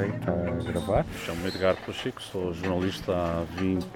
Ok, 0.00 0.14
está 0.18 0.32
a 0.32 0.72
gravar. 0.72 1.06
Chamo-me 1.26 1.48
Edgar 1.48 1.76
Pacheco, 1.84 2.22
sou 2.22 2.54
jornalista 2.54 3.12
há 3.12 3.44
20 3.60 3.86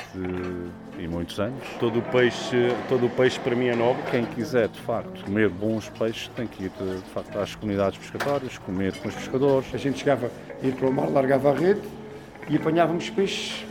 e 0.98 1.08
muitos 1.08 1.40
anos. 1.40 1.66
Todo 1.80 2.00
o 2.00 2.02
peixe, 2.02 2.68
todo 2.88 3.06
o 3.06 3.10
peixe 3.10 3.40
para 3.40 3.56
mim 3.56 3.68
é 3.68 3.74
nobre. 3.74 4.02
Quem 4.10 4.26
quiser, 4.26 4.68
de 4.68 4.80
facto, 4.80 5.24
comer 5.24 5.48
bons 5.48 5.88
peixes 5.88 6.28
tem 6.36 6.46
que 6.46 6.64
ir, 6.64 6.70
de 6.70 7.10
facto, 7.10 7.38
às 7.38 7.54
comunidades 7.54 7.98
pescatórias, 7.98 8.58
comer 8.58 8.94
com 8.98 9.08
os 9.08 9.14
pescadores. 9.14 9.74
A 9.74 9.78
gente 9.78 9.98
chegava, 9.98 10.30
ia 10.62 10.72
para 10.72 10.88
o 10.88 10.92
mar, 10.92 11.08
largava 11.08 11.52
a 11.52 11.54
rede 11.54 11.80
e 12.50 12.56
apanhávamos 12.56 13.08
peixes 13.08 13.64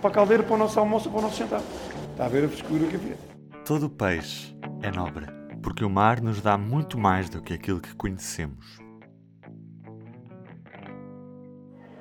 para 0.00 0.10
a 0.10 0.12
caldeira, 0.12 0.42
para 0.42 0.54
o 0.54 0.58
nosso 0.58 0.78
almoço, 0.78 1.08
para 1.08 1.20
o 1.20 1.22
nosso 1.22 1.38
jantar. 1.38 1.62
Está 2.10 2.26
a 2.26 2.28
ver 2.28 2.44
a 2.44 2.48
frescura 2.48 2.86
que 2.86 2.96
havia. 2.96 3.16
Todo 3.64 3.88
peixe 3.88 4.54
é 4.82 4.90
nobre, 4.90 5.26
porque 5.62 5.84
o 5.84 5.90
mar 5.90 6.20
nos 6.20 6.42
dá 6.42 6.58
muito 6.58 6.98
mais 6.98 7.30
do 7.30 7.40
que 7.40 7.54
aquilo 7.54 7.80
que 7.80 7.94
conhecemos. 7.94 8.87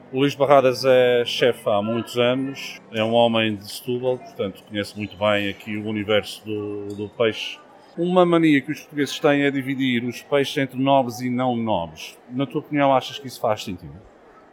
O 0.09 0.19
Luís 0.19 0.35
Barradas 0.35 0.85
é 0.85 1.25
chefe 1.25 1.69
há 1.69 1.81
muitos 1.81 2.17
anos, 2.17 2.79
é 2.93 3.03
um 3.03 3.11
homem 3.11 3.57
de 3.57 3.69
Setúbal, 3.69 4.17
portanto 4.17 4.63
conhece 4.63 4.95
muito 4.97 5.17
bem 5.17 5.49
aqui 5.49 5.75
o 5.75 5.85
universo 5.85 6.45
do, 6.45 6.87
do 6.95 7.09
peixe. 7.09 7.59
Uma 7.97 8.25
mania 8.25 8.61
que 8.61 8.71
os 8.71 8.79
portugueses 8.79 9.19
têm 9.19 9.43
é 9.43 9.51
dividir 9.51 10.05
os 10.05 10.21
peixes 10.21 10.55
entre 10.59 10.79
nobres 10.79 11.19
e 11.19 11.29
não 11.29 11.57
nobres. 11.57 12.17
Na 12.29 12.45
tua 12.45 12.61
opinião, 12.61 12.95
achas 12.95 13.19
que 13.19 13.27
isso 13.27 13.41
faz 13.41 13.65
sentido? 13.65 13.99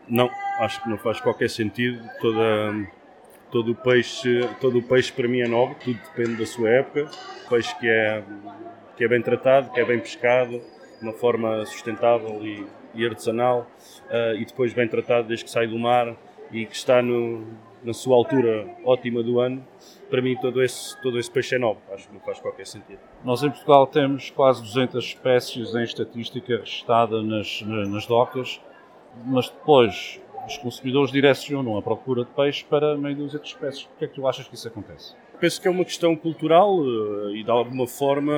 Não, 0.09 0.29
acho 0.59 0.83
que 0.83 0.89
não 0.89 0.99
faz 0.99 1.21
qualquer 1.21 1.49
sentido. 1.49 2.03
Toda, 2.21 2.89
todo, 3.53 3.71
o 3.71 3.75
peixe, 3.77 4.49
todo 4.61 4.79
o 4.79 4.83
peixe 4.83 5.13
para 5.13 5.29
mim 5.29 5.39
é 5.39 5.47
nobre, 5.47 5.77
tudo 5.85 6.01
depende 6.01 6.37
da 6.37 6.47
sua 6.47 6.69
época. 6.69 7.09
Peixe 7.49 7.79
que 7.79 7.89
é, 7.89 8.25
que 8.97 9.05
é 9.05 9.09
bem 9.09 9.23
tratado, 9.23 9.71
que 9.71 9.79
é 9.79 9.85
bem 9.85 10.01
pescado, 10.01 10.61
de 10.99 11.03
uma 11.03 11.13
forma 11.13 11.65
sustentável 11.65 12.45
e, 12.45 12.67
e 12.95 13.07
artesanal 13.07 13.67
uh, 14.11 14.37
e 14.37 14.45
depois 14.45 14.73
bem 14.73 14.89
tratado 14.89 15.29
desde 15.29 15.45
que 15.45 15.51
sai 15.51 15.67
do 15.67 15.79
mar 15.79 16.15
e 16.51 16.67
que 16.67 16.75
está 16.75 17.03
no, 17.03 17.47
na 17.83 17.93
sua 17.93 18.17
altura 18.17 18.67
ótima 18.85 19.23
do 19.23 19.41
ano, 19.41 19.65
para 20.09 20.23
mim 20.23 20.37
todo 20.37 20.63
esse, 20.63 21.01
todo 21.03 21.19
esse 21.19 21.31
peixe 21.31 21.57
é 21.57 21.59
novo, 21.59 21.81
acho 21.93 22.09
que 22.09 22.15
não 22.15 22.21
faz 22.21 22.41
qualquer 22.41 22.67
sentido. 22.67 23.01
Nós 23.25 23.43
em 23.43 23.51
Portugal 23.51 23.87
temos 23.87 24.31
quase 24.31 24.63
200 24.63 25.05
espécies 25.05 25.75
em 25.75 25.83
estatística 25.83 26.57
registada 26.57 27.23
nas, 27.23 27.63
nas 27.63 28.07
docas, 28.07 28.61
mas 29.27 29.49
depois 29.49 30.21
os 30.47 30.59
consumidores 30.59 31.11
direcionam 31.11 31.77
a 31.77 31.83
procura 31.83 32.25
de 32.25 32.31
peixe 32.31 32.65
para 32.65 32.97
meio 32.97 33.17
dúzia 33.17 33.39
de 33.39 33.49
espécies. 33.49 33.85
Por 33.85 33.99
que 33.99 34.05
é 34.05 34.09
que 34.09 34.15
tu 34.15 34.27
achas 34.27 34.47
que 34.47 34.55
isso 34.55 34.69
acontece? 34.69 35.15
Penso 35.45 35.61
que 35.61 35.69
é 35.69 35.71
uma 35.71 35.85
questão 35.85 36.17
cultural 36.17 36.79
eh, 36.81 37.33
e 37.35 37.45
de 37.45 37.51
alguma 37.51 37.87
forma 37.87 38.33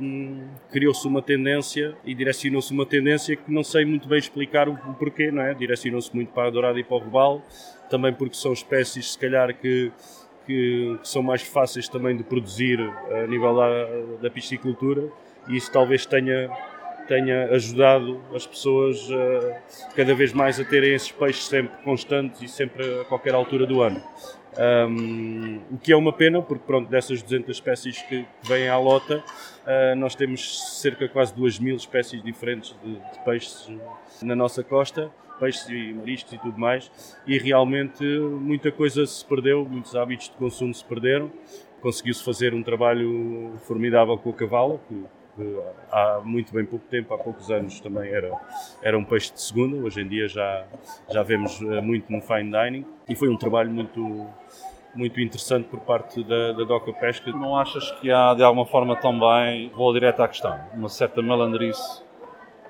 um, 0.00 0.46
criou-se 0.70 1.04
uma 1.04 1.20
tendência 1.20 1.96
e 2.04 2.14
direcionou-se 2.14 2.72
uma 2.72 2.86
tendência 2.86 3.34
que 3.34 3.52
não 3.52 3.64
sei 3.64 3.84
muito 3.84 4.06
bem 4.06 4.20
explicar 4.20 4.68
o, 4.68 4.76
porquê, 4.94 5.32
não 5.32 5.42
é? 5.42 5.54
Direcionou-se 5.54 6.14
muito 6.14 6.30
para 6.32 6.46
a 6.46 6.50
dourada 6.50 6.78
e 6.78 6.84
para 6.84 6.98
o 6.98 7.00
robalo, 7.00 7.42
também 7.90 8.12
porque 8.12 8.36
são 8.36 8.52
espécies 8.52 9.14
se 9.14 9.18
calhar 9.18 9.52
que, 9.56 9.90
que, 10.46 10.96
que, 11.02 11.08
são 11.08 11.20
mais 11.20 11.42
fáceis 11.42 11.88
também 11.88 12.16
de 12.16 12.22
produzir 12.22 12.78
a 13.10 13.26
nível 13.26 13.56
da, 13.56 14.22
da 14.22 14.30
piscicultura 14.30 15.08
e 15.48 15.56
isso 15.56 15.72
talvez 15.72 16.06
tenha 16.06 16.48
tenha 17.06 17.46
ajudado 17.46 18.20
as 18.34 18.46
pessoas 18.46 19.08
uh, 19.08 19.54
cada 19.94 20.14
vez 20.14 20.32
mais 20.32 20.58
a 20.60 20.64
terem 20.64 20.94
esses 20.94 21.10
peixes 21.10 21.46
sempre 21.46 21.76
constantes 21.82 22.42
e 22.42 22.48
sempre 22.48 23.00
a 23.00 23.04
qualquer 23.04 23.34
altura 23.34 23.66
do 23.66 23.82
ano. 23.82 24.02
Um, 24.58 25.60
o 25.70 25.78
que 25.78 25.92
é 25.92 25.96
uma 25.96 26.12
pena, 26.12 26.40
porque 26.40 26.64
pronto, 26.66 26.88
dessas 26.88 27.22
200 27.22 27.54
espécies 27.54 28.00
que, 28.02 28.26
vêm 28.42 28.68
à 28.68 28.78
lota, 28.78 29.18
uh, 29.18 29.96
nós 29.96 30.14
temos 30.14 30.80
cerca 30.80 31.06
de 31.06 31.12
quase 31.12 31.34
2 31.34 31.58
mil 31.58 31.76
espécies 31.76 32.22
diferentes 32.22 32.74
de, 32.82 32.94
de, 32.94 33.24
peixes 33.24 33.68
na 34.22 34.34
nossa 34.34 34.64
costa, 34.64 35.10
peixes 35.38 35.68
e 35.68 35.92
mariscos 35.92 36.32
e 36.32 36.38
tudo 36.38 36.58
mais, 36.58 36.90
e 37.26 37.36
realmente 37.38 38.02
muita 38.02 38.72
coisa 38.72 39.04
se 39.04 39.22
perdeu, 39.24 39.66
muitos 39.66 39.94
hábitos 39.94 40.30
de 40.30 40.36
consumo 40.36 40.72
se 40.72 40.84
perderam. 40.84 41.30
Conseguiu-se 41.82 42.24
fazer 42.24 42.54
um 42.54 42.62
trabalho 42.62 43.52
formidável 43.66 44.16
com 44.16 44.30
a 44.30 44.32
cavala, 44.32 44.80
que 44.88 45.04
há 45.90 46.20
muito 46.24 46.52
bem 46.52 46.64
pouco 46.64 46.84
tempo, 46.86 47.14
há 47.14 47.18
poucos 47.18 47.50
anos 47.50 47.80
também 47.80 48.10
era, 48.10 48.30
era 48.82 48.98
um 48.98 49.04
peixe 49.04 49.32
de 49.32 49.40
segunda, 49.40 49.76
hoje 49.76 50.00
em 50.00 50.08
dia 50.08 50.28
já, 50.28 50.64
já 51.10 51.22
vemos 51.22 51.60
eh, 51.62 51.80
muito 51.80 52.10
no 52.10 52.20
fine 52.20 52.50
dining 52.50 52.86
e 53.08 53.14
foi 53.14 53.28
um 53.28 53.36
trabalho 53.36 53.70
muito, 53.70 54.26
muito 54.94 55.20
interessante 55.20 55.68
por 55.68 55.80
parte 55.80 56.22
da, 56.24 56.52
da 56.52 56.64
Doca 56.64 56.92
Pesca. 56.92 57.30
Não 57.30 57.56
achas 57.56 57.90
que 57.92 58.10
há 58.10 58.34
de 58.34 58.42
alguma 58.42 58.66
forma 58.66 58.96
também, 58.96 59.70
vou 59.70 59.92
direto 59.92 60.20
à 60.22 60.28
questão, 60.28 60.58
uma 60.74 60.88
certa 60.88 61.22
malandrice 61.22 62.02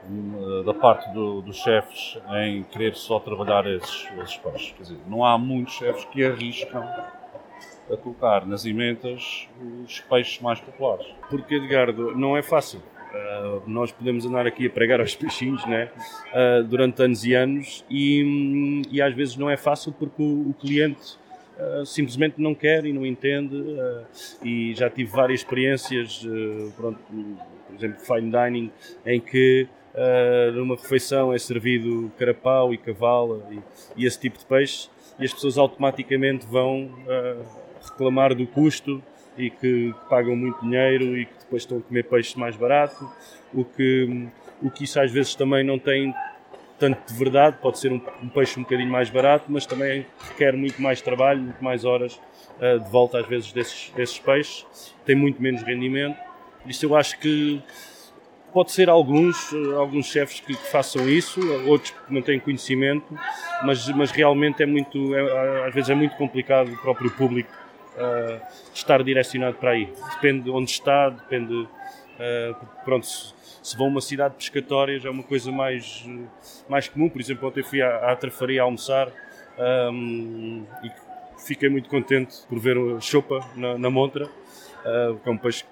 hum, 0.09 0.63
da 0.65 0.75
parte 0.75 1.11
do, 1.13 1.43
dos 1.43 1.57
chefes 1.57 2.19
em 2.43 2.63
querer 2.65 2.95
só 2.95 3.19
trabalhar 3.21 3.67
esses, 3.67 4.09
esses 4.23 4.37
peixes? 4.37 4.73
Quer 4.73 4.83
dizer, 4.83 4.99
não 5.07 5.25
há 5.25 5.39
muitos 5.39 5.75
chefes 5.75 6.05
que 6.07 6.25
arriscam 6.25 6.87
a 7.91 7.97
colocar 7.97 8.47
nas 8.47 8.65
emendas 8.65 9.49
os 9.85 10.01
peixes 10.01 10.41
mais 10.41 10.61
populares. 10.61 11.07
Porque, 11.31 11.55
Edgardo, 11.55 12.17
não 12.17 12.37
é 12.37 12.43
fácil. 12.43 12.81
Uh, 13.17 13.63
nós 13.67 13.93
podemos 13.93 14.27
andar 14.27 14.47
aqui 14.47 14.67
a 14.67 14.71
pregar 14.71 15.01
aos 15.01 15.15
peixinhos 15.15 15.65
né? 15.67 15.91
Uh, 16.35 16.65
durante 16.65 17.03
anos 17.03 17.25
e 17.25 17.35
anos 17.35 17.85
e, 17.89 18.83
e, 18.91 19.01
às 19.01 19.15
vezes 19.15 19.37
não 19.37 19.49
é 19.49 19.57
fácil 19.57 19.93
porque 19.93 20.21
o, 20.21 20.51
o 20.51 20.55
cliente 20.55 21.17
uh, 21.57 21.87
simplesmente 21.87 22.35
não 22.39 22.55
quer 22.55 22.85
e 22.85 22.93
não 22.93 23.07
entende 23.07 23.57
e 24.43 24.75
já 24.75 24.91
tive 24.91 25.11
várias 25.11 25.41
experiências, 25.41 26.27
pronto, 26.77 26.99
por 27.09 27.77
exemplo, 27.77 28.01
fine 28.01 28.31
dining, 28.31 28.73
em 29.07 29.21
que 29.21 29.67
numa 30.53 30.77
refeição 30.77 31.33
é 31.33 31.39
servido 31.39 32.13
carapau 32.19 32.75
e 32.75 32.77
cavala 32.77 33.49
e, 33.51 34.03
e, 34.03 34.07
esse 34.07 34.21
tipo 34.21 34.39
de 34.39 34.45
peixe 34.45 34.91
e 35.19 35.25
as 35.25 35.33
pessoas 35.33 35.57
automaticamente 35.57 36.45
vão 36.47 36.91
reclamar 37.91 38.35
do 38.35 38.47
custo 38.47 39.03
e 39.37 39.51
que, 39.51 39.93
que, 39.93 40.09
pagam 40.09 40.35
muito 40.35 40.61
dinheiro 40.61 41.17
e 41.17 41.27
que 41.27 41.33
depois 41.41 41.63
estão 41.63 41.79
a 41.79 41.83
comer 41.83 42.05
peixe 42.05 42.39
mais 42.39 42.57
barato, 42.57 43.09
o 43.53 43.65
que, 43.65 44.29
o 44.63 44.71
que 44.71 44.85
isso 44.85 44.99
às 45.01 45.11
vezes 45.11 45.35
também 45.35 45.63
não 45.65 45.79
tem 45.79 46.15
tanto 46.79 47.11
de 47.11 47.19
verdade, 47.19 47.57
pode 47.61 47.79
ser 47.79 47.91
um, 47.91 48.01
um 48.23 48.29
peixe 48.29 48.59
um 48.59 48.63
bocadinho 48.63 48.91
mais 48.91 49.09
barato, 49.09 49.47
mas 49.49 49.65
também 49.65 50.07
requer 50.29 50.55
muito 50.55 50.81
mais 50.81 51.01
trabalho, 51.01 51.41
muito 51.41 51.63
mais 51.63 51.85
horas 51.85 52.21
uh, 52.61 52.79
de 52.79 52.91
volta 52.91 53.19
às 53.19 53.27
vezes 53.27 53.53
desses, 53.53 53.91
desses 53.97 54.19
peixes, 54.19 54.67
tem 55.05 55.17
muito 55.17 55.41
menos 55.41 55.63
rendimento. 55.63 56.19
Isso 56.67 56.85
eu 56.85 56.97
acho 56.97 57.19
que 57.19 57.63
pode 58.53 58.73
ser 58.73 58.89
alguns, 58.89 59.53
alguns 59.77 60.07
chefes 60.07 60.41
que, 60.41 60.55
que, 60.55 60.67
façam 60.69 61.09
isso, 61.09 61.41
outros 61.67 61.91
que 61.91 62.13
não 62.13 62.23
têm 62.23 62.41
conhecimento, 62.41 63.07
mas, 63.63 63.87
mas 63.89 64.11
realmente 64.11 64.63
é 64.63 64.67
muito, 64.67 65.15
é, 65.15 65.67
às 65.67 65.75
vezes 65.75 65.91
é 65.91 65.95
muito 65.95 66.17
complicado 66.17 66.73
o 66.73 66.77
próprio 66.79 67.11
público 67.11 67.53
uh, 67.97 68.41
estar 68.75 69.03
direcionado 69.03 69.57
para 69.57 69.71
aí. 69.71 69.93
Depende 70.15 70.45
de 70.45 70.51
onde 70.51 70.71
está, 70.71 71.11
depende. 71.11 71.55
Uh, 71.55 72.67
pronto, 72.85 73.07
se, 73.07 73.35
se 73.63 73.77
vão 73.77 73.89
a 73.89 73.91
uma 73.91 74.01
cidade 74.01 74.35
pescatória 74.35 74.99
já 74.99 75.09
é 75.09 75.13
uma 75.13 75.23
coisa 75.23 75.51
mais, 75.51 76.05
mais 76.69 76.89
comum. 76.89 77.09
Por 77.09 77.21
exemplo, 77.21 77.49
ontem 77.49 77.63
fui 77.63 77.83
à, 77.83 78.13
à 78.13 78.17
Trafaria 78.17 78.63
almoçar 78.63 79.11
um, 79.93 80.65
e 80.85 80.91
fiquei 81.45 81.69
muito 81.69 81.89
contente 81.89 82.37
por 82.49 82.59
ver 82.59 82.77
a 82.79 83.01
chopa 83.01 83.41
na, 83.55 83.79
na 83.79 83.91
montra, 83.91 84.27
uh, 84.27 85.17
que 85.19 85.29
é 85.29 85.33
um 85.33 85.39
peixe 85.39 85.65
que 85.65 85.71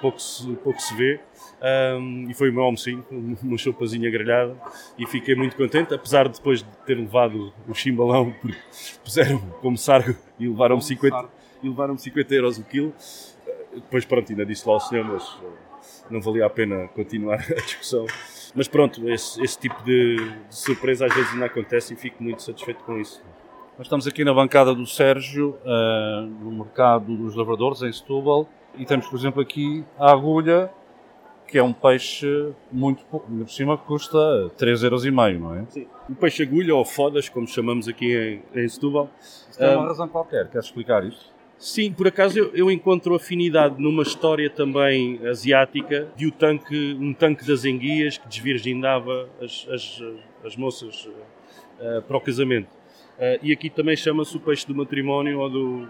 pouco 0.00 0.20
se, 0.20 0.52
pouco 0.56 0.80
se 0.80 0.94
vê. 0.94 1.20
Um, 1.62 2.30
e 2.30 2.34
foi 2.34 2.50
o 2.50 2.52
meu 2.54 2.62
almocinho, 2.62 3.04
uma 3.42 3.58
chopazinha 3.58 4.10
grelhada, 4.10 4.56
e 4.98 5.06
fiquei 5.06 5.34
muito 5.34 5.56
contente, 5.56 5.94
apesar 5.94 6.26
de 6.26 6.38
depois 6.38 6.62
de 6.62 6.68
ter 6.86 6.94
levado 6.94 7.52
o 7.68 7.74
chimbalão, 7.74 8.34
porque 8.40 8.58
puseram 9.04 9.38
como 9.60 9.76
sargo 9.76 10.16
e 10.38 10.48
levaram-me 10.48 10.82
50, 10.82 11.28
e 11.62 11.68
levaram-me 11.68 11.98
50 11.98 12.34
euros 12.34 12.58
o 12.58 12.64
quilo. 12.64 12.92
Depois, 13.74 14.04
pronto, 14.04 14.30
ainda 14.30 14.44
disse 14.44 14.66
lá 14.66 14.74
ao 14.74 14.80
senhor, 14.80 15.04
mas 15.04 15.38
eh, 15.42 15.46
não 16.10 16.20
valia 16.20 16.46
a 16.46 16.50
pena 16.50 16.88
continuar 16.88 17.36
a 17.50 17.60
discussão. 17.60 18.06
Mas 18.54 18.66
pronto, 18.66 19.08
esse, 19.08 19.42
esse 19.42 19.58
tipo 19.58 19.82
de, 19.84 20.16
de, 20.16 20.56
surpresa 20.56 21.06
às 21.06 21.14
vezes 21.14 21.32
ainda 21.32 21.46
acontece 21.46 21.94
e 21.94 21.96
fico 21.96 22.22
muito 22.22 22.42
satisfeito 22.42 22.82
com 22.84 22.98
isso. 22.98 23.22
Nós 23.78 23.86
estamos 23.86 24.06
aqui 24.06 24.24
na 24.24 24.34
bancada 24.34 24.74
do 24.74 24.86
Sérgio, 24.86 25.56
uh, 25.64 26.26
no 26.26 26.50
mercado 26.50 27.16
dos 27.16 27.34
lavradores, 27.34 27.80
em 27.82 27.92
Setúbal, 27.92 28.48
e 28.76 28.84
temos, 28.84 29.06
por 29.06 29.18
exemplo, 29.18 29.40
aqui 29.40 29.84
a 29.98 30.10
agulha, 30.10 30.70
que 31.46 31.58
é 31.58 31.62
um 31.62 31.72
peixe 31.72 32.52
muito 32.70 33.04
pouco, 33.06 33.26
por 33.26 33.50
cima 33.50 33.78
custa 33.78 34.18
3,5€, 34.58 35.38
não 35.38 35.54
é? 35.54 35.64
Sim. 35.68 35.86
O 36.08 36.14
peixe 36.14 36.42
agulha, 36.42 36.74
ou 36.74 36.84
fodas, 36.84 37.28
como 37.28 37.46
chamamos 37.46 37.88
aqui 37.88 38.42
em, 38.54 38.60
em 38.60 38.68
Setúbal. 38.68 39.08
Tem 39.56 39.76
uma 39.76 39.86
razão 39.86 40.08
qualquer, 40.08 40.48
queres 40.48 40.66
explicar 40.66 41.04
isto? 41.04 41.39
Sim, 41.60 41.92
por 41.92 42.08
acaso 42.08 42.38
eu, 42.38 42.50
eu, 42.54 42.70
encontro 42.70 43.14
afinidade 43.14 43.74
numa 43.78 44.02
história 44.02 44.48
também 44.48 45.20
asiática 45.26 46.08
de 46.16 46.26
um 46.26 46.30
tanque, 46.30 46.96
um 46.98 47.12
tanque 47.12 47.46
das 47.46 47.66
enguias 47.66 48.16
que 48.16 48.26
desvirgindava 48.26 49.28
as, 49.38 49.68
as, 49.68 50.02
as 50.42 50.56
moças 50.56 51.04
uh, 51.04 52.00
para 52.00 52.16
o 52.16 52.20
casamento. 52.22 52.70
Uh, 53.18 53.38
e 53.42 53.52
aqui 53.52 53.68
também 53.68 53.94
chama-se 53.94 54.34
o 54.34 54.40
peixe 54.40 54.66
do 54.66 54.74
matrimónio 54.74 55.38
ou 55.38 55.50
do. 55.50 55.88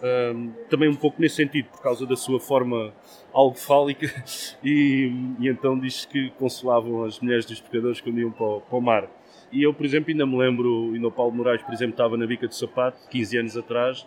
Uh, 0.00 0.52
também 0.68 0.88
um 0.88 0.96
pouco 0.96 1.22
nesse 1.22 1.36
sentido, 1.36 1.66
por 1.66 1.80
causa 1.80 2.04
da 2.04 2.16
sua 2.16 2.40
forma 2.40 2.92
algo 3.32 3.56
fálica, 3.56 4.12
e, 4.64 5.12
e 5.38 5.48
então 5.48 5.78
diz 5.78 6.06
que 6.06 6.30
consolavam 6.30 7.04
as 7.04 7.20
mulheres 7.20 7.46
dos 7.46 7.60
pescadores 7.60 8.00
quando 8.00 8.18
iam 8.18 8.32
para 8.32 8.46
o, 8.46 8.60
para 8.62 8.76
o 8.76 8.80
mar. 8.80 9.08
E 9.52 9.62
eu, 9.62 9.72
por 9.72 9.86
exemplo, 9.86 10.10
ainda 10.10 10.26
me 10.26 10.36
lembro, 10.36 10.90
ainda 10.92 11.06
o 11.06 11.12
Paulo 11.12 11.32
Moraes, 11.32 11.62
por 11.62 11.72
exemplo, 11.72 11.92
estava 11.92 12.16
na 12.16 12.26
bica 12.26 12.48
de 12.48 12.56
sapato, 12.56 13.08
15 13.08 13.38
anos 13.38 13.56
atrás, 13.56 14.04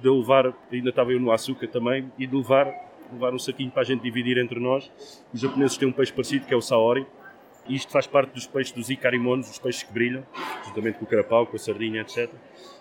de 0.00 0.08
levar, 0.08 0.52
ainda 0.72 0.90
estava 0.90 1.12
eu 1.12 1.20
no 1.20 1.30
açúcar 1.30 1.68
também, 1.68 2.10
e 2.18 2.26
de 2.26 2.34
levar, 2.34 2.72
levar 3.12 3.34
um 3.34 3.38
saquinho 3.38 3.70
para 3.70 3.82
a 3.82 3.84
gente 3.84 4.02
dividir 4.02 4.38
entre 4.38 4.58
nós. 4.58 4.90
Os 5.32 5.40
japoneses 5.40 5.76
têm 5.76 5.88
um 5.88 5.92
peixe 5.92 6.12
parecido, 6.12 6.46
que 6.46 6.54
é 6.54 6.56
o 6.56 6.60
saori, 6.60 7.06
e 7.68 7.76
isto 7.76 7.92
faz 7.92 8.06
parte 8.06 8.32
dos 8.32 8.46
peixes 8.46 8.72
dos 8.72 8.90
icarimones, 8.90 9.50
os 9.50 9.58
peixes 9.58 9.82
que 9.82 9.92
brilham, 9.92 10.24
juntamente 10.66 10.98
com 10.98 11.04
o 11.04 11.08
carapau, 11.08 11.46
com 11.46 11.56
a 11.56 11.58
sardinha, 11.58 12.00
etc. 12.00 12.30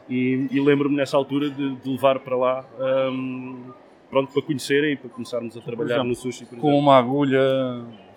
E, 0.10 0.48
e 0.52 0.60
lembro-me 0.60 0.96
nessa 0.96 1.16
altura 1.16 1.50
de, 1.50 1.76
de, 1.76 1.90
levar 1.90 2.20
para 2.20 2.36
lá, 2.36 2.66
um, 3.12 3.72
pronto, 4.10 4.34
para 4.34 4.42
conhecerem 4.42 4.94
e 4.94 4.96
para 4.96 5.10
começarmos 5.10 5.56
a 5.56 5.62
trabalhar 5.62 5.96
exemplo, 5.96 6.10
no 6.10 6.16
sushi. 6.16 6.46
com 6.46 6.78
uma 6.78 6.98
agulha 6.98 7.40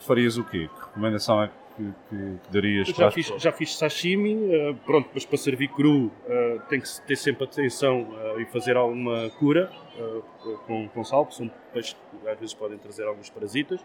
farias 0.01 0.39
o 0.39 0.45
quê? 0.45 0.69
Que 0.75 0.81
recomendação 0.87 1.43
é 1.43 1.49
que, 1.49 1.55
que, 1.77 1.93
que 2.09 2.39
darias 2.51 2.89
já 2.89 3.11
fiz, 3.11 3.27
já 3.39 3.53
fiz 3.53 3.77
sashimi, 3.77 4.35
uh, 4.35 4.75
pronto, 4.87 5.11
mas 5.13 5.25
para 5.25 5.39
servir 5.39 5.69
cru 5.69 6.07
uh, 6.07 6.11
tem 6.69 6.81
que 6.81 6.89
ter 7.07 7.17
sempre 7.17 7.45
atenção 7.45 8.03
uh, 8.03 8.41
e 8.41 8.47
fazer 8.47 8.77
alguma 8.77 9.31
cura 9.39 9.71
com, 10.67 10.89
com 10.89 11.05
sal, 11.05 11.27
porque 11.27 11.37
são 11.37 11.51
peixes 11.73 11.95
que 11.95 12.29
às 12.29 12.39
vezes 12.39 12.55
podem 12.55 12.79
trazer 12.79 13.07
alguns 13.07 13.29
parasitas. 13.29 13.85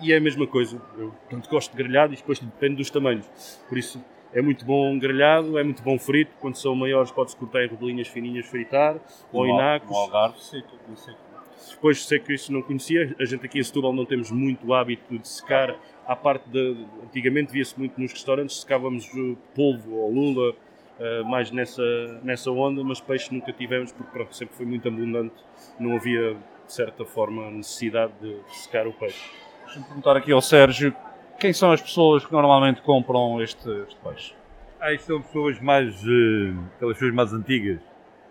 E 0.00 0.12
é 0.12 0.16
a 0.16 0.20
mesma 0.20 0.46
coisa, 0.46 0.80
eu 0.96 1.12
tanto 1.28 1.48
gosto 1.48 1.70
de 1.70 1.76
grelhado 1.76 2.12
e 2.12 2.16
depois 2.16 2.38
depende 2.38 2.76
dos 2.76 2.90
tamanhos. 2.90 3.26
Por 3.68 3.76
isso 3.76 4.02
é 4.32 4.40
muito 4.40 4.64
bom 4.64 4.98
grelhado, 4.98 5.58
é 5.58 5.62
muito 5.62 5.82
bom 5.82 5.98
frito. 5.98 6.32
Quando 6.40 6.56
são 6.56 6.74
maiores, 6.74 7.10
pode-se 7.10 7.36
cortar 7.36 7.64
em 7.64 7.68
rodelinhas 7.68 8.08
fininhas, 8.08 8.46
fritar, 8.46 8.96
ou 9.32 9.46
em 9.46 9.56
nacos. 9.56 9.94
Algarve 9.94 10.40
seco, 10.40 10.68
seco. 10.96 11.31
Depois 11.70 12.04
sei 12.04 12.18
que 12.18 12.32
isso 12.32 12.52
não 12.52 12.62
conhecia. 12.62 13.14
A 13.18 13.24
gente 13.24 13.44
aqui 13.46 13.58
em 13.58 13.62
Setúbal 13.62 13.92
não 13.92 14.04
temos 14.04 14.30
muito 14.30 14.72
hábito 14.72 15.18
de 15.18 15.28
secar. 15.28 15.76
À 16.06 16.16
parte 16.16 16.48
de. 16.48 16.76
Antigamente 17.04 17.52
via-se 17.52 17.78
muito 17.78 18.00
nos 18.00 18.12
restaurantes, 18.12 18.60
secávamos 18.60 19.08
polvo 19.54 19.94
ou 19.94 20.12
lula, 20.12 20.50
uh, 20.52 21.24
mais 21.24 21.50
nessa, 21.50 21.82
nessa 22.22 22.50
onda, 22.50 22.82
mas 22.82 23.00
peixe 23.00 23.32
nunca 23.32 23.52
tivemos 23.52 23.92
porque 23.92 24.10
pronto, 24.10 24.34
sempre 24.34 24.56
foi 24.56 24.66
muito 24.66 24.88
abundante. 24.88 25.34
Não 25.78 25.94
havia, 25.94 26.34
de 26.66 26.72
certa 26.72 27.04
forma, 27.04 27.50
necessidade 27.50 28.12
de 28.20 28.36
secar 28.50 28.86
o 28.86 28.92
peixe. 28.92 29.30
Deixa-me 29.64 29.84
perguntar 29.84 30.16
aqui 30.16 30.32
ao 30.32 30.42
Sérgio 30.42 30.94
quem 31.42 31.52
são 31.52 31.72
as 31.72 31.82
pessoas 31.82 32.24
que 32.24 32.32
normalmente 32.32 32.80
compram 32.82 33.42
este, 33.42 33.68
este 33.68 33.96
peixe? 33.96 34.32
Ah, 34.80 34.92
isto 34.92 35.06
são 35.06 35.20
pessoas 35.20 35.60
mais. 35.60 35.92
Uh, 36.04 36.56
aquelas 36.76 36.94
pessoas 36.94 37.14
mais 37.14 37.32
antigas. 37.32 37.80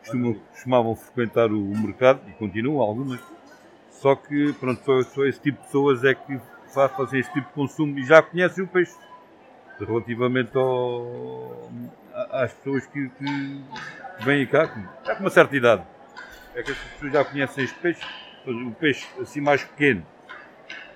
Costumam, 0.01 0.33
costumavam 0.51 0.95
frequentar 0.95 1.51
o 1.51 1.61
mercado 1.77 2.21
e 2.27 2.31
continuam 2.33 2.81
algumas. 2.81 3.19
Só 3.91 4.15
que, 4.15 4.53
pronto, 4.53 4.83
só, 4.83 5.01
só 5.03 5.25
esse 5.25 5.39
tipo 5.39 5.59
de 5.59 5.65
pessoas 5.65 6.03
é 6.03 6.15
que 6.15 6.39
fazem 6.73 7.19
este 7.19 7.31
tipo 7.33 7.47
de 7.47 7.53
consumo 7.53 7.99
e 7.99 8.03
já 8.03 8.21
conhecem 8.21 8.63
o 8.63 8.67
peixe. 8.67 8.95
Relativamente 9.79 10.55
ao, 10.57 11.69
às 12.31 12.53
pessoas 12.53 12.85
que, 12.87 13.09
que 13.09 13.63
vêm 14.23 14.45
cá, 14.45 14.65
já 15.05 15.15
com 15.15 15.21
uma 15.23 15.29
certa 15.29 15.55
idade. 15.55 15.83
É 16.55 16.63
que 16.63 16.71
as 16.71 16.77
pessoas 16.77 17.13
já 17.13 17.25
conhecem 17.25 17.63
este 17.63 17.79
peixe. 17.79 18.01
O 18.45 18.71
peixe 18.71 19.07
assim 19.19 19.39
mais 19.39 19.63
pequeno, 19.63 20.05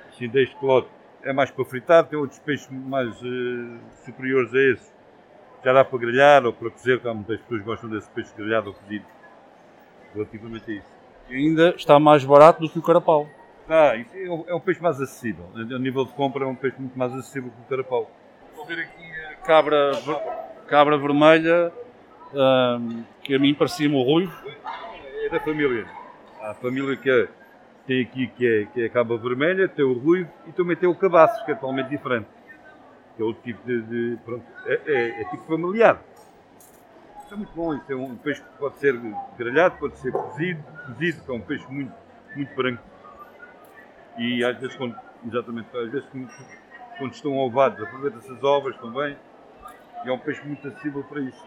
assim 0.09 0.27
deste 0.27 0.55
lote, 0.61 0.89
é 1.23 1.33
mais 1.33 1.51
para 1.51 1.65
fritar. 1.65 2.05
Tem 2.05 2.17
outros 2.17 2.39
peixes 2.39 2.67
mais 2.69 3.09
uh, 3.21 3.79
superiores 4.03 4.53
a 4.53 4.59
esse. 4.59 4.94
Já 5.65 5.73
dá 5.73 5.83
para 5.83 5.97
grelhar 5.97 6.45
ou 6.45 6.53
para 6.53 6.69
cozer, 6.69 7.01
que 7.01 7.07
há 7.07 7.13
muitas 7.15 7.41
pessoas 7.41 7.61
que 7.61 7.65
gostam 7.65 7.89
desse 7.89 8.07
peixe 8.11 8.31
grelhado 8.37 8.67
ou 8.67 8.75
cozido. 8.75 9.05
Relativamente 10.13 10.71
a 10.71 10.73
isso. 10.75 10.87
E 11.27 11.35
ainda 11.35 11.69
está 11.69 11.99
mais 11.99 12.23
barato 12.23 12.61
do 12.61 12.69
que 12.69 12.77
o 12.77 12.83
carapau. 12.83 13.27
Ah, 13.67 13.95
isso 13.95 14.15
é 14.15 14.29
um, 14.29 14.43
é 14.47 14.53
um 14.53 14.59
peixe 14.59 14.79
mais 14.79 15.01
acessível. 15.01 15.49
A 15.55 15.79
nível 15.79 16.05
de 16.05 16.13
compra 16.13 16.43
é 16.43 16.47
um 16.47 16.53
peixe 16.53 16.79
muito 16.79 16.95
mais 16.95 17.11
acessível 17.13 17.49
que 17.49 17.61
o 17.61 17.63
carapau. 17.67 18.11
Vou 18.55 18.63
ver 18.67 18.77
aqui 18.77 19.03
a 19.31 19.35
cabra, 19.37 19.91
cabra 20.67 20.99
vermelha, 20.99 21.73
um, 22.31 23.03
que 23.23 23.33
a 23.33 23.39
mim 23.39 23.55
parecia-me 23.55 23.95
o 23.95 24.03
ruivo. 24.03 24.31
É 25.23 25.29
da 25.29 25.39
família. 25.39 25.87
A 26.43 26.53
família 26.53 26.95
que 26.95 27.09
é, 27.09 27.27
tem 27.87 28.03
aqui 28.03 28.27
que 28.27 28.45
é, 28.45 28.65
que 28.65 28.81
é 28.83 28.85
a 28.85 28.89
cabra 28.91 29.17
vermelha, 29.17 29.67
tem 29.67 29.83
o 29.83 29.93
ruivo 29.93 30.29
e 30.45 30.51
também 30.51 30.77
tem 30.77 30.87
o 30.87 30.93
cabaço, 30.93 31.43
que 31.43 31.51
é 31.51 31.55
totalmente 31.55 31.89
diferente. 31.89 32.27
Que 33.15 33.21
é 33.21 33.25
outro 33.25 33.41
tipo 33.43 33.65
de. 33.65 33.81
de 33.81 34.17
pronto, 34.23 34.45
é, 34.65 34.81
é, 34.85 35.21
é 35.21 35.25
tipo 35.25 35.43
familiar. 35.45 36.01
Isso 37.23 37.33
é 37.33 37.37
muito 37.37 37.53
bom, 37.55 37.73
isso 37.73 37.91
é 37.91 37.95
um 37.95 38.15
peixe 38.17 38.41
que 38.41 38.49
pode 38.59 38.77
ser 38.77 38.99
grelhado, 39.37 39.77
pode 39.77 39.97
ser 39.97 40.11
cozido, 40.11 40.63
cozido, 40.85 41.23
que 41.23 41.31
é 41.31 41.33
um 41.33 41.41
peixe 41.41 41.65
muito, 41.69 41.93
muito 42.35 42.55
branco. 42.55 42.83
E 44.17 44.43
às 44.43 44.57
vezes, 44.59 44.75
quando, 44.75 44.95
exatamente, 45.25 45.75
às 45.75 45.91
vezes 45.91 46.07
quando 46.97 47.11
estão 47.11 47.37
ovados, 47.37 47.81
aproveita-se 47.81 48.31
as 48.31 48.43
ovas 48.43 48.77
também. 48.77 49.17
E 50.05 50.09
é 50.09 50.11
um 50.11 50.19
peixe 50.19 50.45
muito 50.45 50.67
acessível 50.67 51.03
para 51.03 51.21
isso. 51.21 51.43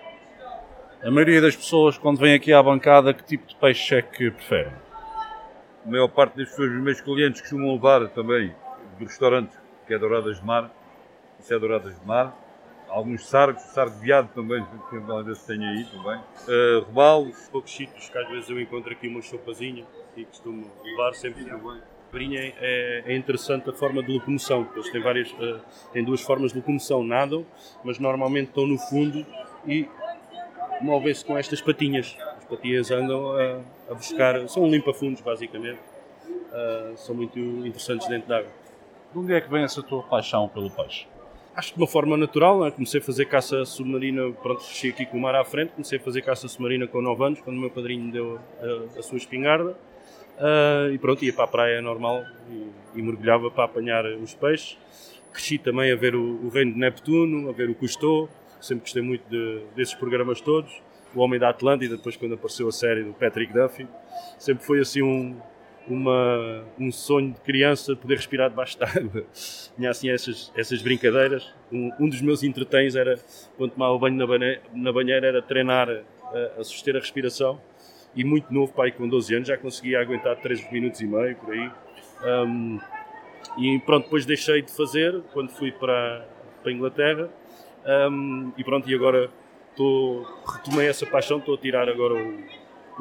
A 1.02 1.10
maioria 1.12 1.40
das 1.40 1.54
pessoas, 1.54 1.96
quando 1.96 2.18
vem 2.18 2.34
aqui 2.34 2.52
à 2.52 2.60
bancada, 2.60 3.14
que 3.14 3.22
tipo 3.22 3.46
de 3.46 3.54
peixe 3.54 3.94
é 3.94 4.02
que 4.02 4.32
preferem? 4.32 4.72
A 5.86 5.88
maior 5.88 6.08
parte 6.08 6.36
das 6.36 6.48
pessoas, 6.48 6.72
os 6.72 6.82
meus 6.82 7.00
clientes, 7.00 7.40
costumam 7.40 7.72
levar 7.72 8.08
também 8.08 8.52
do 8.98 9.04
restaurante, 9.04 9.56
que 9.86 9.94
é 9.94 9.98
Douradas 9.98 10.40
de 10.40 10.44
Mar. 10.44 10.70
Isso 11.38 11.54
é 11.54 11.58
Douradas 11.58 11.98
de 11.98 12.06
Mar 12.06 12.36
alguns 12.88 13.26
sargos, 13.26 13.62
sargo 13.62 13.94
de 13.96 14.06
veado 14.06 14.28
também, 14.34 14.64
que 14.90 14.96
às 14.96 15.26
vezes 15.26 15.44
tem 15.44 15.64
aí 15.64 15.84
também. 15.84 16.18
Uh, 16.18 16.84
robalos. 16.86 17.48
Poucos 17.50 17.74
sítios 17.74 18.08
que 18.08 18.18
às 18.18 18.28
vezes 18.28 18.50
eu 18.50 18.60
encontro 18.60 18.92
aqui 18.92 19.08
uma 19.08 19.22
sopazinha 19.22 19.84
e 20.16 20.24
costumo 20.24 20.70
levar 20.82 21.14
sempre 21.14 21.44
também. 21.44 21.80
Brinha 22.10 22.40
é, 22.40 23.02
é, 23.06 23.16
interessante 23.16 23.68
a 23.68 23.72
forma 23.72 24.02
de 24.02 24.10
locomoção, 24.10 24.66
eles 24.74 24.90
têm 24.90 25.02
várias, 25.02 25.30
uh, 25.32 25.60
têm 25.92 26.02
duas 26.02 26.22
formas 26.22 26.52
de 26.52 26.58
locomoção, 26.58 27.04
nadam, 27.04 27.44
mas 27.84 27.98
normalmente 27.98 28.48
estão 28.48 28.66
no 28.66 28.78
fundo 28.78 29.26
e 29.66 29.86
movem-se 30.80 31.22
com 31.22 31.36
estas 31.36 31.60
patinhas. 31.60 32.16
As 32.38 32.46
patinhas 32.46 32.90
andam 32.90 33.32
a, 33.32 33.60
a 33.90 33.94
buscar, 33.94 34.48
são 34.48 34.66
limpa-fundos 34.66 35.20
basicamente, 35.20 35.80
uh, 36.26 36.96
são 36.96 37.14
muito 37.14 37.38
interessantes 37.38 38.08
dentro 38.08 38.26
d'água. 38.26 38.50
De 39.12 39.18
onde 39.18 39.34
é 39.34 39.40
que 39.42 39.50
vem 39.50 39.62
essa 39.62 39.82
tua 39.82 40.02
paixão 40.02 40.48
pelo 40.48 40.70
peixe? 40.70 41.06
Acho 41.58 41.72
que 41.72 41.74
de 41.74 41.82
uma 41.82 41.88
forma 41.88 42.16
natural, 42.16 42.60
né? 42.60 42.70
comecei 42.70 43.00
a 43.00 43.02
fazer 43.02 43.24
caça 43.24 43.64
submarina, 43.64 44.30
pronto, 44.30 44.62
cheguei 44.62 44.92
aqui 44.92 45.06
com 45.06 45.18
o 45.18 45.20
mar 45.20 45.34
à 45.34 45.44
frente, 45.44 45.72
comecei 45.72 45.98
a 45.98 46.00
fazer 46.00 46.22
caça 46.22 46.46
submarina 46.46 46.86
com 46.86 47.02
9 47.02 47.24
anos, 47.24 47.40
quando 47.40 47.56
o 47.56 47.60
meu 47.60 47.68
padrinho 47.68 48.12
deu 48.12 48.38
a, 48.60 49.00
a 49.00 49.02
sua 49.02 49.18
espingarda, 49.18 49.70
uh, 49.72 50.92
e 50.92 50.98
pronto, 50.98 51.24
ia 51.24 51.32
para 51.32 51.44
a 51.44 51.48
praia 51.48 51.82
normal 51.82 52.22
e, 52.48 52.98
e, 53.00 53.02
mergulhava 53.02 53.50
para 53.50 53.64
apanhar 53.64 54.06
os 54.06 54.34
peixes. 54.34 54.78
Cresci 55.32 55.58
também 55.58 55.90
a 55.90 55.96
ver 55.96 56.14
o, 56.14 56.46
o 56.46 56.48
Reino 56.48 56.74
de 56.74 56.78
Neptuno, 56.78 57.48
a 57.48 57.52
ver 57.52 57.68
o 57.68 57.74
Cousteau, 57.74 58.28
sempre 58.60 58.82
gostei 58.82 59.02
muito 59.02 59.28
de, 59.28 59.64
desses 59.74 59.94
programas 59.94 60.40
todos. 60.40 60.80
O 61.12 61.20
Homem 61.20 61.40
da 61.40 61.48
Atlântida, 61.48 61.96
depois 61.96 62.16
quando 62.16 62.34
apareceu 62.34 62.68
a 62.68 62.72
série 62.72 63.02
do 63.02 63.12
Patrick 63.14 63.52
Duffy, 63.52 63.88
sempre 64.38 64.64
foi 64.64 64.78
assim 64.78 65.02
um, 65.02 65.36
uma, 65.88 66.64
um 66.78 66.90
sonho 66.92 67.32
de 67.32 67.40
criança 67.40 67.96
poder 67.96 68.16
respirar 68.16 68.50
debaixo 68.50 68.78
d'água. 68.78 69.24
Tinha 69.76 69.90
assim 69.90 70.10
essas, 70.10 70.52
essas 70.56 70.82
brincadeiras. 70.82 71.52
Um, 71.72 71.90
um, 72.00 72.08
dos 72.08 72.20
meus 72.20 72.42
entretens 72.42 72.94
era, 72.94 73.18
quando 73.56 73.72
tomava 73.72 73.98
banho 73.98 74.16
na, 74.16 74.26
banheira, 74.26 74.62
na 74.72 74.92
banheira 74.92 75.26
era 75.26 75.42
treinar 75.42 75.88
a, 75.88 76.60
a 76.60 76.64
suster 76.64 76.96
a 76.96 76.98
respiração. 76.98 77.60
E 78.14 78.24
muito 78.24 78.52
novo, 78.52 78.72
pai, 78.72 78.90
com 78.90 79.08
12 79.08 79.34
anos, 79.34 79.48
já 79.48 79.56
conseguia 79.56 80.00
aguentar 80.00 80.36
3 80.36 80.70
minutos 80.72 81.00
e 81.00 81.06
meio, 81.06 81.36
por 81.36 81.52
aí. 81.52 81.70
Um, 82.24 82.80
e 83.58 83.78
pronto, 83.80 84.04
depois 84.04 84.26
deixei 84.26 84.62
de 84.62 84.72
fazer 84.72 85.20
quando 85.32 85.50
fui 85.50 85.70
para, 85.70 86.26
para 86.62 86.70
a 86.70 86.74
Inglaterra. 86.74 87.28
Um, 88.10 88.52
e 88.56 88.64
pronto, 88.64 88.88
e 88.90 88.94
agora 88.94 89.30
estou, 89.70 90.26
retomei 90.46 90.88
essa 90.88 91.06
paixão, 91.06 91.38
estou 91.38 91.54
a 91.54 91.58
tirar 91.58 91.88
agora 91.88 92.14
o, 92.14 92.38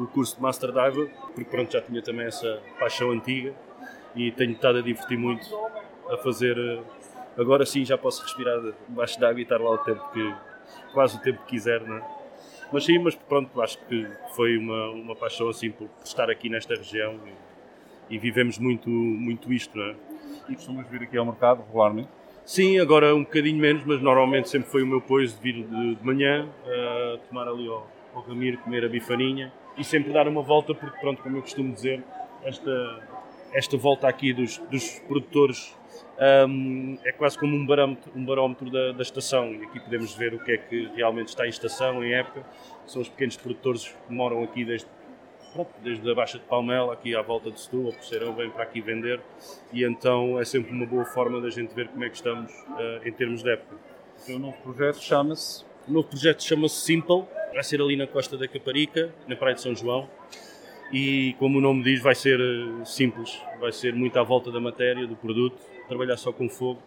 o 0.02 0.06
curso 0.06 0.36
de 0.36 0.42
Master 0.42 0.70
Diver, 0.70 1.10
porque 1.34 1.44
pronto, 1.44 1.72
já 1.72 1.80
tinha 1.80 2.00
também 2.02 2.26
essa 2.26 2.60
paixão 2.78 3.10
antiga 3.10 3.54
e 4.14 4.30
tenho 4.32 4.52
estado 4.52 4.78
a 4.78 4.82
divertir 4.82 5.18
muito 5.18 5.46
a 6.10 6.16
fazer. 6.18 6.56
Eh, 6.56 6.80
agora 7.36 7.64
sim 7.66 7.84
já 7.84 7.98
posso 7.98 8.22
respirar 8.22 8.60
debaixo 8.88 9.18
d'água 9.20 9.40
e 9.40 9.42
estar 9.42 9.60
lá 9.60 9.70
o 9.70 9.78
tempo 9.78 10.02
que. 10.12 10.34
quase 10.92 11.16
o 11.16 11.20
tempo 11.20 11.40
que 11.42 11.50
quiser, 11.50 11.80
não 11.82 11.96
é? 11.96 12.18
Mas 12.72 12.84
sim, 12.84 12.98
mas 12.98 13.14
pronto, 13.14 13.60
acho 13.62 13.78
que 13.86 14.06
foi 14.36 14.58
uma, 14.58 14.90
uma 14.90 15.16
paixão 15.16 15.48
assim 15.48 15.70
por, 15.70 15.88
estar 16.04 16.28
aqui 16.28 16.50
nesta 16.50 16.74
região 16.74 17.18
e, 18.10 18.14
e, 18.14 18.18
vivemos 18.18 18.58
muito, 18.58 18.90
muito 18.90 19.50
isto, 19.52 19.76
não 19.76 19.84
é? 19.84 19.96
E 20.50 20.54
costumas 20.54 20.86
vir 20.88 21.02
aqui 21.02 21.16
ao 21.16 21.24
mercado 21.24 21.62
regularmente? 21.64 22.08
Sim, 22.44 22.78
agora 22.78 23.14
um 23.14 23.24
bocadinho 23.24 23.58
menos, 23.58 23.82
mas 23.86 24.02
normalmente 24.02 24.50
sempre 24.50 24.70
foi 24.70 24.82
o 24.82 24.86
meu 24.86 25.00
pois 25.00 25.34
de 25.34 25.40
vir 25.40 25.66
de, 25.66 25.94
de 25.94 26.06
manhã, 26.06 26.46
uh, 26.46 27.18
tomar 27.28 27.48
ali 27.48 27.66
ao, 27.68 27.86
ao 28.14 28.22
Ramiro, 28.22 28.58
comer 28.58 28.84
a 28.84 28.88
bifaninha 28.88 29.52
e 29.78 29.84
sempre 29.84 30.12
dar 30.12 30.26
uma 30.26 30.42
volta, 30.42 30.74
porque, 30.74 30.98
pronto, 30.98 31.22
como 31.22 31.36
eu 31.36 31.42
costumo 31.42 31.72
dizer, 31.72 32.02
esta, 32.42 33.00
esta 33.52 33.76
volta 33.76 34.08
aqui 34.08 34.32
dos, 34.32 34.58
dos 34.70 34.98
produtores 35.00 35.76
um, 36.48 36.98
é 37.04 37.12
quase 37.12 37.38
como 37.38 37.54
um 37.54 37.64
barómetro, 37.64 38.10
um 38.14 38.24
barómetro 38.24 38.70
da, 38.70 38.92
da, 38.92 39.02
estação. 39.02 39.54
E 39.54 39.62
aqui 39.64 39.78
podemos 39.78 40.14
ver 40.14 40.34
o 40.34 40.42
que 40.42 40.52
é 40.52 40.58
que 40.58 40.90
realmente 40.96 41.28
está 41.28 41.46
em 41.46 41.50
estação, 41.50 42.04
em 42.04 42.12
época. 42.12 42.44
São 42.86 43.00
os 43.00 43.08
pequenos 43.08 43.36
produtores 43.36 43.88
que 43.88 44.12
moram 44.12 44.42
aqui 44.42 44.64
desde, 44.64 44.88
pronto, 45.52 45.70
desde 45.82 46.10
a 46.10 46.14
Baixa 46.14 46.38
de 46.38 46.44
Palmela, 46.44 46.92
aqui 46.92 47.14
à 47.14 47.22
volta 47.22 47.50
de 47.50 47.60
Setúbal, 47.60 47.92
por 47.92 48.02
serão, 48.02 48.34
vêm 48.34 48.50
para 48.50 48.64
aqui 48.64 48.80
vender. 48.80 49.20
E 49.72 49.84
então 49.84 50.40
é 50.40 50.44
sempre 50.44 50.72
uma 50.72 50.86
boa 50.86 51.04
forma 51.04 51.40
da 51.40 51.50
gente 51.50 51.72
ver 51.74 51.88
como 51.88 52.04
é 52.04 52.08
que 52.08 52.16
estamos 52.16 52.50
uh, 52.52 53.06
em 53.06 53.12
termos 53.12 53.42
de 53.42 53.52
época. 53.52 53.76
O 54.16 54.20
seu 54.20 54.38
novo 54.38 54.56
projeto 54.62 55.00
chama-se? 55.00 55.64
O 55.86 55.92
novo 55.92 56.08
projeto 56.08 56.42
chama-se 56.42 56.74
Simple, 56.80 57.24
vai 57.52 57.62
ser 57.62 57.80
ali 57.80 57.96
na 57.96 58.06
costa 58.06 58.36
da 58.36 58.46
Caparica, 58.46 59.12
na 59.26 59.36
Praia 59.36 59.54
de 59.54 59.60
São 59.60 59.74
João. 59.74 60.08
E 60.92 61.34
como 61.38 61.58
o 61.58 61.60
nome 61.60 61.82
diz, 61.82 62.00
vai 62.00 62.14
ser 62.14 62.40
eh, 62.40 62.84
simples, 62.84 63.42
vai 63.60 63.72
ser 63.72 63.94
muito 63.94 64.18
à 64.18 64.22
volta 64.22 64.50
da 64.50 64.58
matéria, 64.58 65.06
do 65.06 65.16
produto, 65.16 65.58
trabalhar 65.86 66.16
só 66.16 66.32
com 66.32 66.48
fogo, 66.48 66.82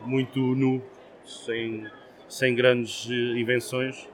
muito 0.00 0.40
nu, 0.40 0.82
sem, 1.24 1.86
sem 2.28 2.54
grandes 2.54 3.08
eh, 3.08 3.38
invenções. 3.38 4.08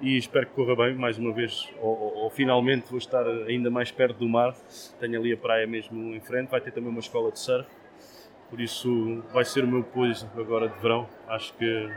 E 0.00 0.16
espero 0.16 0.46
que 0.46 0.54
corra 0.54 0.74
bem, 0.74 0.94
mais 0.94 1.18
uma 1.18 1.30
vez, 1.30 1.68
ou, 1.78 1.90
ou, 1.90 2.14
ou, 2.22 2.30
finalmente 2.30 2.88
vou 2.88 2.96
estar 2.96 3.26
ainda 3.26 3.68
mais 3.68 3.90
perto 3.90 4.16
do 4.16 4.26
mar, 4.26 4.56
tenho 4.98 5.20
ali 5.20 5.30
a 5.30 5.36
praia 5.36 5.66
mesmo 5.66 6.14
em 6.14 6.20
frente, 6.20 6.48
vai 6.48 6.58
ter 6.58 6.70
também 6.70 6.88
uma 6.88 7.00
escola 7.00 7.30
de 7.30 7.38
surf, 7.38 7.68
por 8.48 8.62
isso 8.62 9.22
vai 9.30 9.44
ser 9.44 9.62
o 9.62 9.66
meu 9.66 9.84
pois 9.84 10.26
agora 10.34 10.70
de 10.70 10.78
verão, 10.80 11.06
acho 11.28 11.52
que, 11.52 11.90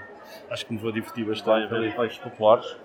acho 0.49 0.65
que 0.65 0.73
me 0.73 0.79
vou 0.79 0.91
divertir 0.91 1.25
bastante. 1.25 1.69
Vai 1.69 1.95
peixes 1.95 2.17
populares? 2.17 2.75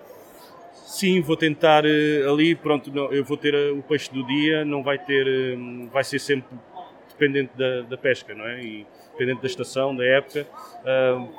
Sim, 0.89 1.21
vou 1.21 1.37
tentar 1.37 1.85
eh, 1.85 2.25
ali, 2.27 2.55
pronto, 2.55 2.91
eu 3.11 3.23
vou 3.23 3.37
ter 3.37 3.53
eh, 3.53 3.69
o 3.69 3.83
peixe 3.83 4.11
do 4.11 4.25
dia, 4.25 4.65
não 4.65 4.81
vai 4.81 4.97
ter, 4.97 5.27
eh, 5.27 5.55
vai 5.93 6.03
ser 6.03 6.17
sempre 6.17 6.57
dependente 7.09 7.55
da, 7.55 7.81
da 7.81 7.95
pesca, 7.95 8.33
não 8.33 8.43
é? 8.43 8.63
E 8.63 8.87
dependente 9.11 9.39
da 9.39 9.45
estação, 9.45 9.95
da 9.95 10.03
época. 10.03 10.47
Uh, 10.79 11.29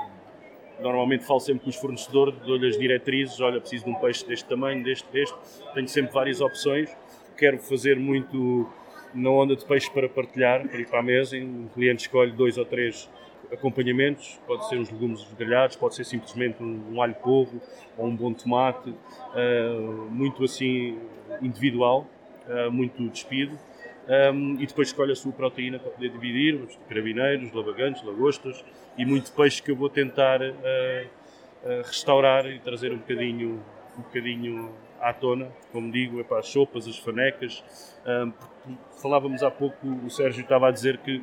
normalmente 0.80 1.24
falo 1.24 1.40
sempre 1.40 1.64
com 1.64 1.70
os 1.70 1.74
fornecedores, 1.74 2.38
dou-lhe 2.46 2.68
as 2.68 2.78
diretrizes, 2.78 3.40
olha, 3.40 3.60
preciso 3.60 3.86
de 3.86 3.90
um 3.90 3.94
peixe 3.94 4.24
deste 4.24 4.48
tamanho, 4.48 4.84
deste, 4.84 5.10
deste, 5.10 5.36
tenho 5.74 5.88
sempre 5.88 6.12
várias 6.12 6.40
opções, 6.40 6.88
quero 7.36 7.58
fazer 7.58 7.98
muito 7.98 8.70
na 9.12 9.30
onda 9.30 9.56
de 9.56 9.64
peixe 9.64 9.90
para 9.90 10.08
partilhar, 10.08 10.68
para 10.68 10.78
ir 10.78 10.86
para 10.86 11.00
a 11.00 11.02
mesa, 11.02 11.36
um 11.36 11.66
cliente 11.74 12.02
escolhe 12.02 12.30
dois 12.30 12.56
ou 12.56 12.64
três 12.64 13.10
acompanhamentos, 13.52 14.40
pode 14.46 14.68
ser 14.68 14.78
uns 14.78 14.90
legumes 14.90 15.26
grelhados, 15.38 15.76
pode 15.76 15.94
ser 15.94 16.04
simplesmente 16.04 16.62
um, 16.62 16.94
um 16.94 17.02
alho 17.02 17.14
porro 17.14 17.60
ou 17.96 18.06
um 18.06 18.14
bom 18.14 18.32
tomate, 18.32 18.90
uh, 18.90 20.08
muito 20.10 20.44
assim 20.44 20.98
individual, 21.42 22.06
uh, 22.48 22.70
muito 22.70 23.08
despido. 23.08 23.58
Um, 24.08 24.60
e 24.60 24.66
depois 24.66 24.88
escolhe 24.88 25.12
a 25.12 25.16
sua 25.16 25.30
proteína 25.30 25.78
para 25.78 25.90
poder 25.90 26.10
dividir, 26.10 26.54
os 26.56 26.76
carabineiros, 26.88 27.52
lavagantes, 27.52 28.02
lagostas 28.02 28.64
e 28.98 29.04
muito 29.04 29.32
peixe 29.32 29.62
que 29.62 29.70
eu 29.70 29.76
vou 29.76 29.88
tentar 29.88 30.40
uh, 30.42 31.06
restaurar 31.84 32.46
e 32.46 32.58
trazer 32.58 32.92
um 32.92 32.98
bocadinho, 32.98 33.62
um 33.96 34.02
bocadinho 34.02 34.74
à 35.00 35.12
tona, 35.12 35.48
como 35.72 35.90
digo, 35.90 36.20
é 36.20 36.24
para 36.24 36.38
as 36.38 36.48
sopas, 36.48 36.86
as 36.86 36.98
fanecas. 36.98 37.64
Um, 38.06 38.32
falávamos 39.00 39.42
há 39.42 39.50
pouco, 39.50 39.86
o 39.86 40.10
Sérgio 40.10 40.42
estava 40.42 40.68
a 40.68 40.70
dizer 40.70 40.98
que 40.98 41.22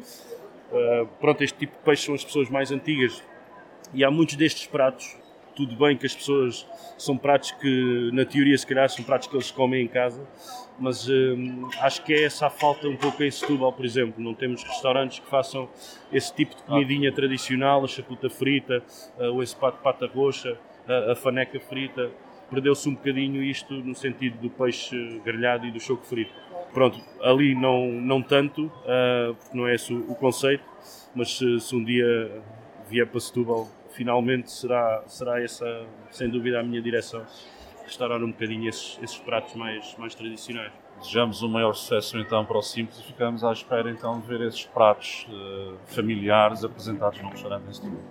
uh, 0.71 1.07
pronto, 1.19 1.43
este 1.43 1.57
tipo 1.57 1.77
de 1.77 1.83
peixe 1.83 2.05
são 2.05 2.15
as 2.15 2.23
pessoas 2.23 2.49
mais 2.49 2.71
antigas 2.71 3.23
e 3.93 4.03
há 4.03 4.11
muitos 4.11 4.35
destes 4.35 4.65
pratos 4.67 5.17
tudo 5.57 5.75
bem 5.75 5.97
que 5.97 6.05
as 6.05 6.15
pessoas 6.15 6.67
são 6.99 7.17
pratos 7.17 7.49
que, 7.49 8.11
na 8.13 8.23
teoria, 8.23 8.55
se 8.55 8.67
calhar 8.67 8.87
são 8.87 9.03
pratos 9.03 9.27
que 9.27 9.35
eles 9.35 9.49
comem 9.49 9.83
em 9.83 9.87
casa, 9.87 10.23
mas 10.79 11.09
hum, 11.09 11.67
acho 11.79 12.03
que 12.03 12.13
é 12.13 12.25
essa 12.25 12.45
a 12.45 12.49
falta 12.51 12.87
um 12.87 12.95
pouco 12.95 13.23
em 13.23 13.31
Setúbal, 13.31 13.73
por 13.73 13.83
exemplo. 13.83 14.23
Não 14.23 14.35
temos 14.35 14.61
restaurantes 14.63 15.17
que 15.17 15.27
façam 15.27 15.67
esse 16.13 16.31
tipo 16.31 16.55
de 16.55 16.61
comidinha 16.61 17.11
tradicional, 17.11 17.83
a 17.83 17.87
chaputa 17.87 18.29
frita, 18.29 18.83
o 19.33 19.41
espato 19.41 19.77
de 19.77 19.83
pata 19.83 20.05
roxa, 20.05 20.59
a, 20.87 21.13
a 21.13 21.15
faneca 21.15 21.59
frita. 21.59 22.11
Perdeu-se 22.51 22.87
um 22.87 22.93
bocadinho 22.93 23.41
isto 23.41 23.73
no 23.73 23.95
sentido 23.95 24.37
do 24.37 24.51
peixe 24.51 25.19
grelhado 25.25 25.65
e 25.65 25.71
do 25.71 25.79
choco 25.79 26.05
frito. 26.05 26.35
Pronto, 26.73 26.99
ali 27.21 27.55
não, 27.55 27.87
não 27.91 28.21
tanto, 28.21 28.65
uh, 28.65 29.33
porque 29.35 29.57
não 29.57 29.67
é 29.67 29.75
esse 29.75 29.93
o, 29.93 30.11
o 30.11 30.15
conceito, 30.15 30.63
mas 31.15 31.37
se, 31.37 31.59
se 31.59 31.75
um 31.75 31.83
dia 31.83 32.41
vier 32.89 33.07
para 33.07 33.19
Setúbal, 33.19 33.67
finalmente 33.91 34.51
será, 34.51 35.03
será 35.07 35.41
essa, 35.41 35.65
sem 36.11 36.29
dúvida, 36.29 36.59
a 36.59 36.63
minha 36.63 36.81
direção. 36.81 37.25
Restaurar 37.83 38.21
um 38.21 38.31
bocadinho 38.31 38.69
esses, 38.69 38.99
esses 39.01 39.17
pratos 39.17 39.55
mais, 39.55 39.95
mais 39.97 40.13
tradicionais. 40.13 40.71
Desejamos 40.99 41.41
o 41.41 41.49
maior 41.49 41.73
sucesso 41.73 42.17
então 42.17 42.43
para 42.43 42.57
o 42.57 42.61
Simples 42.61 42.99
e 42.99 43.03
ficamos 43.03 43.43
à 43.43 43.51
espera 43.51 43.89
então 43.89 44.19
de 44.19 44.27
ver 44.27 44.41
esses 44.41 44.65
pratos 44.65 45.27
uh, 45.29 45.77
familiares 45.85 46.63
apresentados 46.63 47.21
num 47.21 47.29
restaurante 47.29 47.69
em 47.69 47.73
Setúbal. 47.73 48.01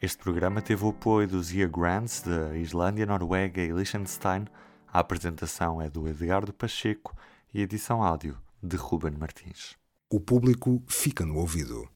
Este 0.00 0.18
programa 0.22 0.62
teve 0.62 0.84
o 0.84 0.90
apoio 0.90 1.26
dos 1.26 1.52
Year 1.52 1.68
Grants 1.68 2.22
da 2.22 2.56
Islândia, 2.56 3.04
Noruega 3.04 3.60
e 3.60 3.72
Liechtenstein. 3.72 4.44
A 4.90 5.00
apresentação 5.00 5.82
é 5.82 5.90
do 5.90 6.08
Edgardo 6.08 6.52
Pacheco 6.52 7.14
e 7.52 7.60
edição 7.60 8.02
áudio 8.02 8.38
de 8.62 8.76
Ruben 8.76 9.12
Martins. 9.18 9.76
O 10.10 10.18
público 10.18 10.82
fica 10.88 11.26
no 11.26 11.36
ouvido. 11.36 11.86